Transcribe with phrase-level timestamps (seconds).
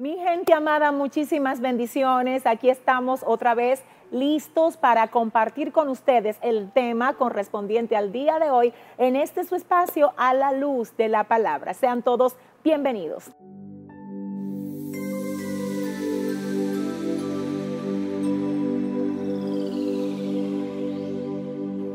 [0.00, 2.46] Mi gente amada, muchísimas bendiciones.
[2.46, 8.50] Aquí estamos otra vez listos para compartir con ustedes el tema correspondiente al día de
[8.50, 11.74] hoy en este su espacio a la luz de la palabra.
[11.74, 12.34] Sean todos
[12.64, 13.30] bienvenidos.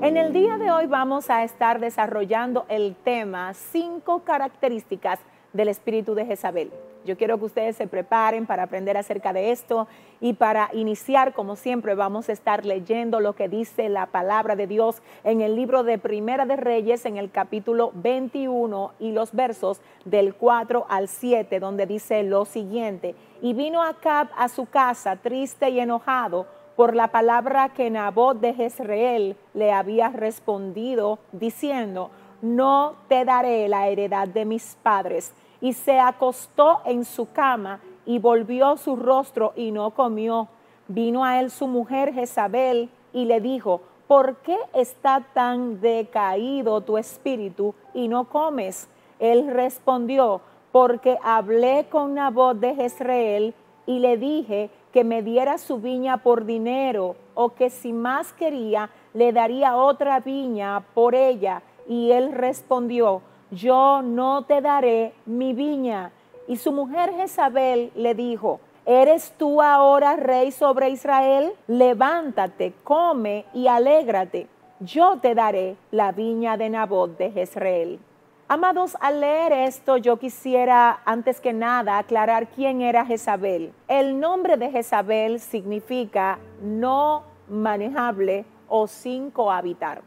[0.03, 5.17] En el día de hoy vamos a estar desarrollando el tema cinco características
[5.53, 6.71] del espíritu de Jezabel.
[7.05, 9.87] Yo quiero que ustedes se preparen para aprender acerca de esto
[10.19, 14.65] y para iniciar, como siempre, vamos a estar leyendo lo que dice la palabra de
[14.65, 19.81] Dios en el libro de Primera de Reyes, en el capítulo 21 y los versos
[20.03, 25.69] del 4 al 7, donde dice lo siguiente, y vino Acab a su casa triste
[25.69, 32.09] y enojado por la palabra que Nabot de Jezreel le había respondido, diciendo,
[32.41, 35.33] no te daré la heredad de mis padres
[35.65, 40.47] y se acostó en su cama y volvió su rostro y no comió.
[40.87, 46.99] Vino a él su mujer Jezabel y le dijo, ¿por qué está tan decaído tu
[46.99, 48.87] espíritu y no comes?
[49.17, 53.55] Él respondió, porque hablé con Nabot de Jezreel
[53.87, 58.91] y le dije que me diera su viña por dinero o que si más quería
[59.15, 61.63] le daría otra viña por ella.
[61.87, 63.23] Y él respondió,
[63.55, 66.11] yo no te daré mi viña.
[66.47, 71.53] Y su mujer Jezabel le dijo, ¿eres tú ahora rey sobre Israel?
[71.67, 74.47] Levántate, come y alégrate.
[74.81, 77.99] Yo te daré la viña de Nabot de Jezreel.
[78.47, 83.73] Amados, al leer esto yo quisiera antes que nada aclarar quién era Jezabel.
[83.87, 90.03] El nombre de Jezabel significa no manejable o sin cohabitar.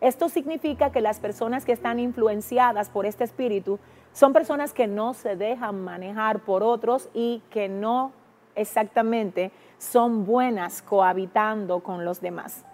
[0.00, 3.78] Esto significa que las personas que están influenciadas por este espíritu
[4.12, 8.12] son personas que no se dejan manejar por otros y que no
[8.54, 12.64] exactamente son buenas cohabitando con los demás.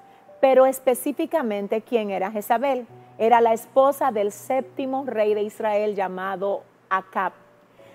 [0.41, 2.86] Pero específicamente, ¿quién era Jezabel?
[3.18, 7.33] Era la esposa del séptimo rey de Israel llamado Acab.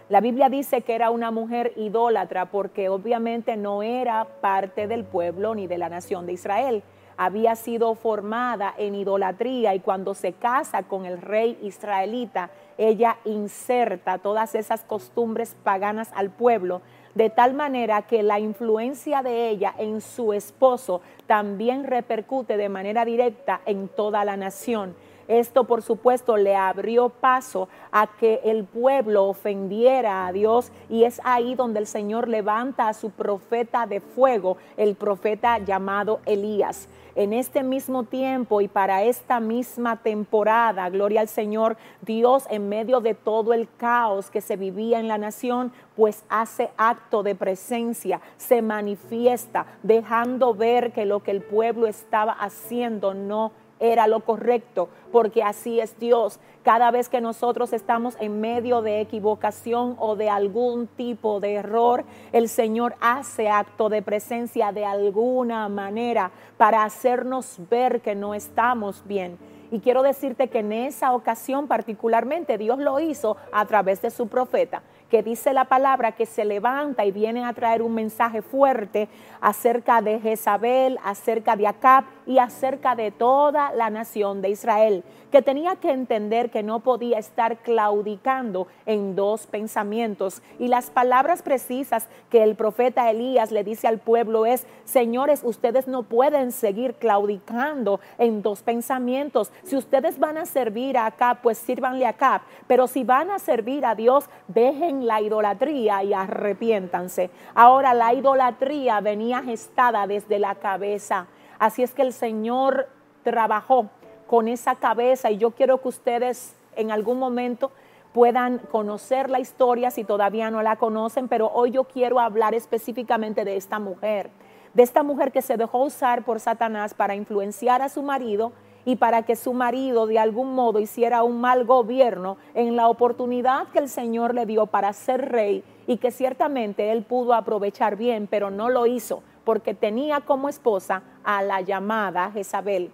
[0.10, 5.56] La Biblia dice que era una mujer idólatra porque obviamente no era parte del pueblo
[5.56, 6.84] ni de la nación de Israel
[7.18, 14.18] había sido formada en idolatría y cuando se casa con el rey israelita, ella inserta
[14.18, 16.82] todas esas costumbres paganas al pueblo,
[17.16, 23.06] de tal manera que la influencia de ella en su esposo también repercute de manera
[23.06, 24.96] directa en toda la nación.
[25.32, 31.22] Esto, por supuesto, le abrió paso a que el pueblo ofendiera a Dios y es
[31.24, 36.90] ahí donde el Señor levanta a su profeta de fuego, el profeta llamado Elías.
[37.16, 43.00] En este mismo tiempo y para esta misma temporada, gloria al Señor, Dios en medio
[43.00, 48.20] de todo el caos que se vivía en la nación, pues hace acto de presencia,
[48.36, 54.88] se manifiesta, dejando ver que lo que el pueblo estaba haciendo no era lo correcto,
[55.12, 56.40] porque así es Dios.
[56.64, 62.06] Cada vez que nosotros estamos en medio de equivocación o de algún tipo de error,
[62.32, 69.04] el Señor hace acto de presencia de alguna manera para hacernos ver que no estamos
[69.06, 69.38] bien.
[69.72, 74.28] Y quiero decirte que en esa ocasión particularmente Dios lo hizo a través de su
[74.28, 79.10] profeta que dice la palabra que se levanta y viene a traer un mensaje fuerte
[79.42, 85.42] acerca de Jezabel, acerca de Acab y acerca de toda la nación de Israel, que
[85.42, 90.42] tenía que entender que no podía estar claudicando en dos pensamientos.
[90.60, 95.90] Y las palabras precisas que el profeta Elías le dice al pueblo es, señores, ustedes
[95.90, 99.52] no pueden seguir claudicando en dos pensamientos.
[99.64, 103.40] Si ustedes van a servir a Acab, pues sírvanle a Acab, pero si van a
[103.40, 107.30] servir a Dios, dejen la idolatría y arrepiéntanse.
[107.54, 111.28] Ahora la idolatría venía gestada desde la cabeza.
[111.60, 112.88] Así es que el Señor
[113.24, 113.90] trabajó
[114.28, 117.72] con esa cabeza y yo quiero que ustedes en algún momento
[118.14, 123.46] puedan conocer la historia si todavía no la conocen, pero hoy yo quiero hablar específicamente
[123.46, 124.30] de esta mujer,
[124.74, 128.52] de esta mujer que se dejó usar por Satanás para influenciar a su marido
[128.86, 133.68] y para que su marido de algún modo hiciera un mal gobierno en la oportunidad
[133.70, 138.28] que el Señor le dio para ser rey y que ciertamente él pudo aprovechar bien,
[138.30, 142.92] pero no lo hizo porque tenía como esposa a la llamada Jezabel.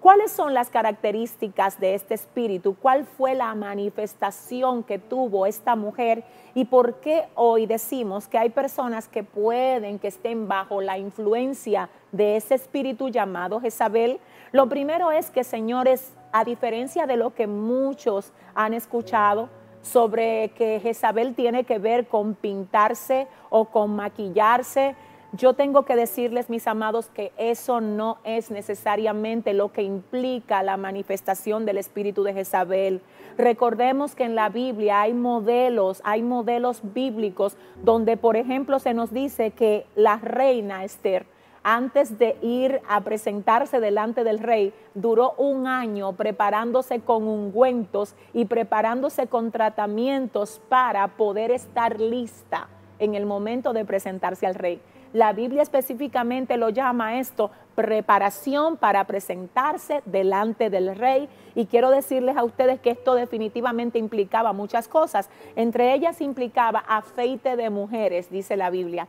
[0.00, 2.74] ¿Cuáles son las características de este espíritu?
[2.74, 6.24] ¿Cuál fue la manifestación que tuvo esta mujer?
[6.54, 11.90] ¿Y por qué hoy decimos que hay personas que pueden que estén bajo la influencia
[12.12, 14.20] de ese espíritu llamado Jezabel?
[14.52, 19.50] Lo primero es que, señores, a diferencia de lo que muchos han escuchado,
[19.82, 24.94] sobre que Jezabel tiene que ver con pintarse o con maquillarse.
[25.32, 30.76] Yo tengo que decirles, mis amados, que eso no es necesariamente lo que implica la
[30.76, 33.00] manifestación del espíritu de Jezabel.
[33.38, 39.12] Recordemos que en la Biblia hay modelos, hay modelos bíblicos donde, por ejemplo, se nos
[39.12, 41.26] dice que la reina Esther,
[41.62, 48.46] antes de ir a presentarse delante del rey, duró un año preparándose con ungüentos y
[48.46, 52.68] preparándose con tratamientos para poder estar lista
[52.98, 54.80] en el momento de presentarse al rey.
[55.12, 61.28] La Biblia específicamente lo llama esto preparación para presentarse delante del rey.
[61.54, 65.30] Y quiero decirles a ustedes que esto definitivamente implicaba muchas cosas.
[65.56, 69.08] Entre ellas implicaba afeite de mujeres, dice la Biblia.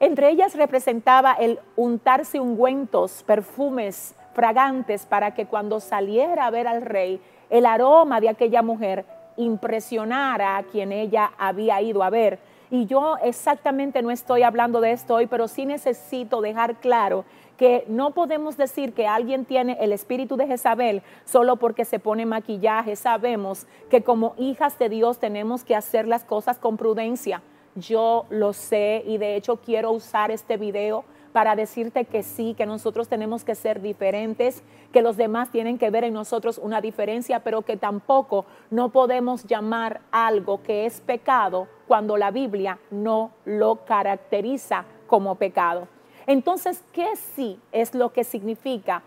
[0.00, 6.82] Entre ellas representaba el untarse ungüentos, perfumes fragantes para que cuando saliera a ver al
[6.82, 7.20] rey,
[7.50, 9.04] el aroma de aquella mujer
[9.36, 12.40] impresionara a quien ella había ido a ver
[12.72, 17.26] y yo exactamente no estoy hablando de esto hoy, pero sí necesito dejar claro
[17.58, 22.24] que no podemos decir que alguien tiene el espíritu de Jezabel solo porque se pone
[22.24, 22.96] maquillaje.
[22.96, 27.42] Sabemos que como hijas de Dios tenemos que hacer las cosas con prudencia.
[27.74, 31.04] Yo lo sé y de hecho quiero usar este video
[31.34, 35.90] para decirte que sí, que nosotros tenemos que ser diferentes, que los demás tienen que
[35.90, 41.68] ver en nosotros una diferencia, pero que tampoco no podemos llamar algo que es pecado
[41.92, 45.88] cuando la Biblia no lo caracteriza como pecado.
[46.26, 49.02] Entonces, ¿qué sí es lo que significa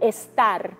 [0.00, 0.70] estar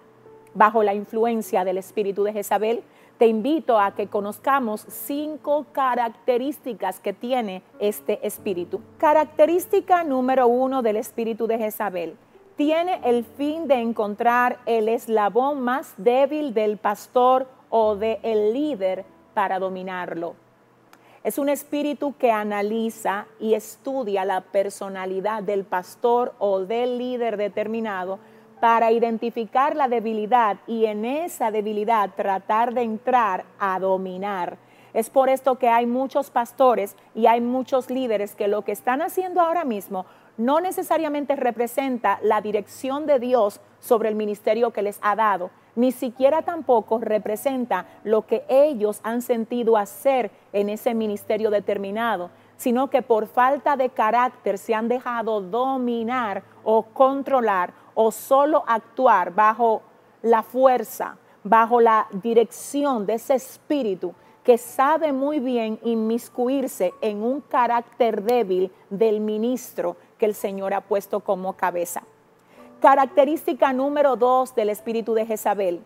[0.54, 2.82] bajo la influencia del espíritu de Jezabel?
[3.18, 8.80] te invito a que conozcamos cinco características que tiene este espíritu.
[8.96, 12.16] Característica número uno del espíritu de Jezabel.
[12.56, 19.04] Tiene el fin de encontrar el eslabón más débil del pastor o del líder
[19.34, 20.34] para dominarlo.
[21.22, 28.18] Es un espíritu que analiza y estudia la personalidad del pastor o del líder determinado
[28.58, 34.56] para identificar la debilidad y en esa debilidad tratar de entrar a dominar.
[34.94, 39.02] Es por esto que hay muchos pastores y hay muchos líderes que lo que están
[39.02, 40.06] haciendo ahora mismo
[40.38, 45.92] no necesariamente representa la dirección de Dios sobre el ministerio que les ha dado, ni
[45.92, 53.02] siquiera tampoco representa lo que ellos han sentido hacer en ese ministerio determinado, sino que
[53.02, 59.82] por falta de carácter se han dejado dominar o controlar o solo actuar bajo
[60.22, 64.14] la fuerza, bajo la dirección de ese espíritu
[64.44, 70.80] que sabe muy bien inmiscuirse en un carácter débil del ministro que el Señor ha
[70.80, 72.02] puesto como cabeza.
[72.80, 75.84] Característica número dos del espíritu de Jezabel.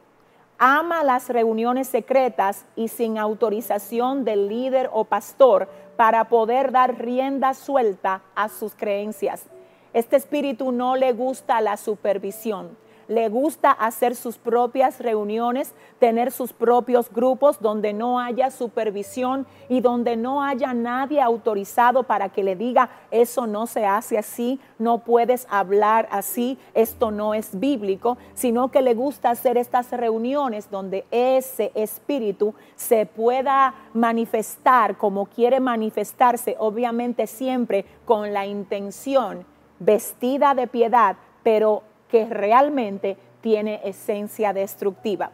[0.59, 7.53] Ama las reuniones secretas y sin autorización del líder o pastor para poder dar rienda
[7.55, 9.47] suelta a sus creencias.
[9.93, 16.53] Este espíritu no le gusta la supervisión, le gusta hacer sus propias reuniones, tener sus
[16.53, 22.57] propios grupos donde no haya supervisión y donde no haya nadie autorizado para que le
[22.57, 28.71] diga, eso no se hace así, no puedes hablar así, esto no es bíblico, sino
[28.71, 36.57] que le gusta hacer estas reuniones donde ese espíritu se pueda manifestar como quiere manifestarse,
[36.59, 39.47] obviamente siempre con la intención
[39.79, 41.83] vestida de piedad, pero
[42.15, 45.33] que realmente tiene esencia destructiva.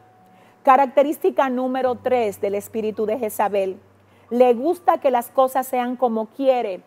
[0.62, 3.78] Característica número tres del espíritu de Jezabel.
[4.30, 6.80] Le gusta que las cosas sean como quiere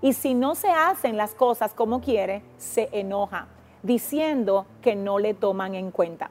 [0.00, 3.48] y si no se hacen las cosas como quiere, se enoja,
[3.82, 6.30] diciendo que no le toman en cuenta.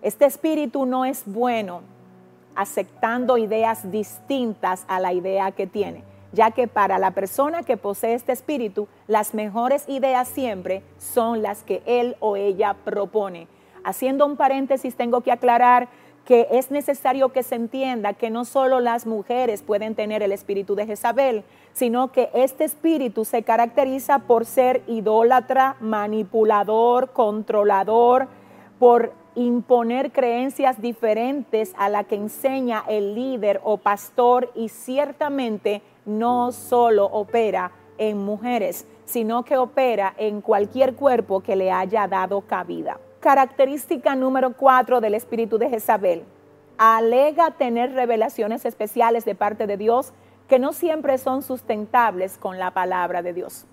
[0.00, 1.82] Este espíritu no es bueno
[2.54, 8.14] aceptando ideas distintas a la idea que tiene ya que para la persona que posee
[8.14, 13.48] este espíritu, las mejores ideas siempre son las que él o ella propone.
[13.84, 15.88] Haciendo un paréntesis, tengo que aclarar
[16.24, 20.74] que es necesario que se entienda que no solo las mujeres pueden tener el espíritu
[20.74, 28.28] de Jezabel, sino que este espíritu se caracteriza por ser idólatra, manipulador, controlador,
[28.78, 36.52] por imponer creencias diferentes a la que enseña el líder o pastor y ciertamente no
[36.52, 42.98] solo opera en mujeres, sino que opera en cualquier cuerpo que le haya dado cabida.
[43.20, 46.24] Característica número cuatro del espíritu de Jezabel.
[46.78, 50.12] Alega tener revelaciones especiales de parte de Dios
[50.48, 53.66] que no siempre son sustentables con la palabra de Dios.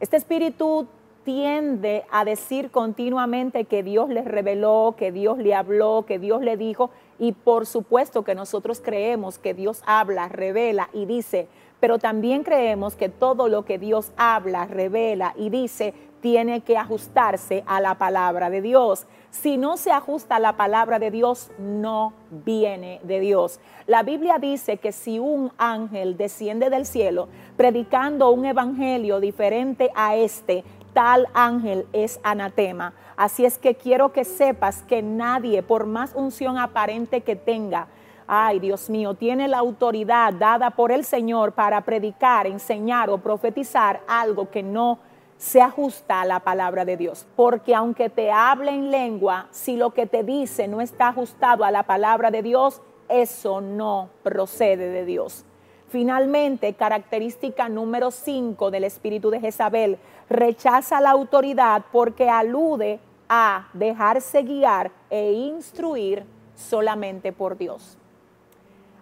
[0.00, 0.86] Este espíritu
[1.24, 6.56] tiende a decir continuamente que Dios le reveló, que Dios le habló, que Dios le
[6.56, 11.48] dijo, Y por supuesto que nosotros creemos que Dios habla, revela y dice,
[11.80, 17.62] pero también creemos que todo lo que Dios habla, revela y dice tiene que ajustarse
[17.66, 19.06] a la palabra de Dios.
[19.30, 23.60] Si no se ajusta a la palabra de Dios, no viene de Dios.
[23.86, 30.16] La Biblia dice que si un ángel desciende del cielo predicando un evangelio diferente a
[30.16, 32.94] este, tal ángel es anatema.
[33.16, 37.88] Así es que quiero que sepas que nadie, por más unción aparente que tenga,
[38.26, 44.02] ay Dios mío, tiene la autoridad dada por el Señor para predicar, enseñar o profetizar
[44.06, 44.98] algo que no
[45.38, 47.26] se ajusta a la palabra de Dios.
[47.36, 51.70] Porque aunque te hable en lengua, si lo que te dice no está ajustado a
[51.70, 55.45] la palabra de Dios, eso no procede de Dios.
[55.88, 64.42] Finalmente, característica número 5 del espíritu de Jezabel, rechaza la autoridad porque alude a dejarse
[64.42, 66.24] guiar e instruir
[66.54, 67.98] solamente por Dios.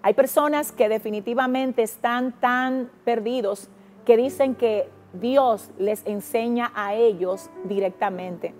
[0.02, 3.68] Hay personas que definitivamente están tan perdidos
[4.04, 8.52] que dicen que Dios les enseña a ellos directamente,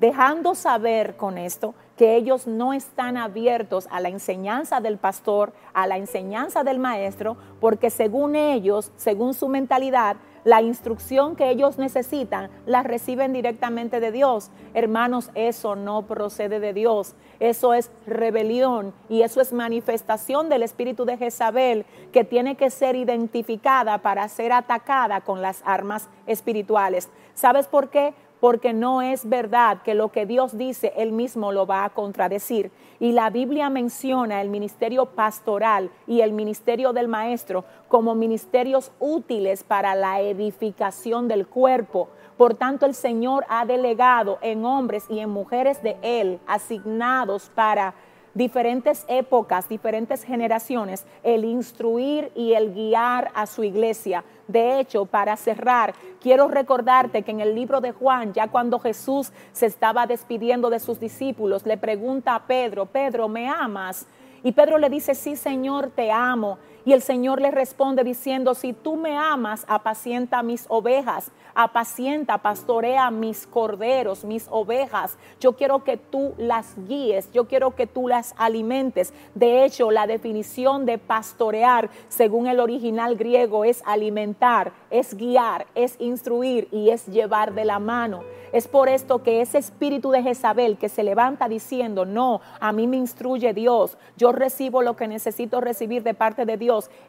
[0.00, 5.86] dejando saber con esto que ellos no están abiertos a la enseñanza del pastor, a
[5.88, 12.50] la enseñanza del maestro, porque según ellos, según su mentalidad, la instrucción que ellos necesitan
[12.64, 14.50] la reciben directamente de Dios.
[14.72, 17.14] Hermanos, eso no procede de Dios.
[17.40, 22.96] Eso es rebelión y eso es manifestación del espíritu de Jezabel que tiene que ser
[22.96, 27.10] identificada para ser atacada con las armas espirituales.
[27.34, 28.14] ¿Sabes por qué?
[28.40, 32.70] Porque no es verdad que lo que Dios dice, Él mismo lo va a contradecir.
[33.00, 39.64] Y la Biblia menciona el ministerio pastoral y el ministerio del maestro como ministerios útiles
[39.64, 42.08] para la edificación del cuerpo.
[42.36, 47.94] Por tanto, el Señor ha delegado en hombres y en mujeres de Él, asignados para
[48.38, 54.24] diferentes épocas, diferentes generaciones, el instruir y el guiar a su iglesia.
[54.46, 59.32] De hecho, para cerrar, quiero recordarte que en el libro de Juan, ya cuando Jesús
[59.50, 64.06] se estaba despidiendo de sus discípulos, le pregunta a Pedro, Pedro, ¿me amas?
[64.44, 66.58] Y Pedro le dice, sí Señor, te amo.
[66.88, 73.10] Y el Señor le responde diciendo, si tú me amas, apacienta mis ovejas, apacienta, pastorea
[73.10, 75.18] mis corderos, mis ovejas.
[75.38, 79.12] Yo quiero que tú las guíes, yo quiero que tú las alimentes.
[79.34, 85.94] De hecho, la definición de pastorear, según el original griego, es alimentar, es guiar, es
[85.98, 88.22] instruir y es llevar de la mano.
[88.50, 92.86] Es por esto que ese espíritu de Jezabel que se levanta diciendo, no, a mí
[92.86, 96.56] me instruye Dios, yo recibo lo que necesito recibir de parte de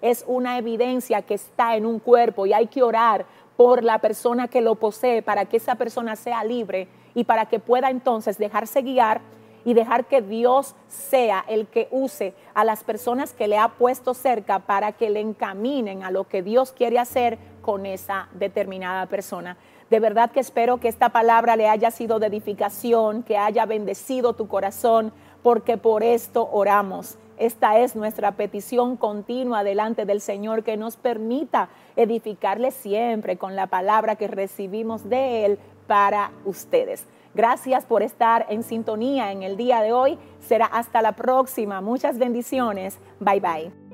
[0.01, 3.25] Es una evidencia que está en un cuerpo y hay que orar
[3.57, 7.59] por la persona que lo posee para que esa persona sea libre y para que
[7.59, 9.21] pueda entonces dejarse guiar
[9.65, 14.13] y dejar que Dios sea el que use a las personas que le ha puesto
[14.13, 19.57] cerca para que le encaminen a lo que Dios quiere hacer con esa determinada persona.
[19.89, 24.33] De verdad que espero que esta palabra le haya sido de edificación, que haya bendecido
[24.33, 25.11] tu corazón,
[25.43, 27.17] porque por esto oramos.
[27.39, 33.67] Esta es nuestra petición continua delante del Señor, que nos permita edificarle siempre con la
[33.67, 37.05] palabra que recibimos de Él para ustedes.
[37.33, 40.19] Gracias por estar en sintonía en el día de hoy.
[40.41, 41.79] Será hasta la próxima.
[41.79, 42.99] Muchas bendiciones.
[43.21, 43.88] Bye bye.